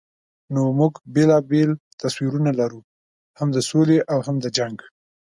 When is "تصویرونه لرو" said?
2.01-2.79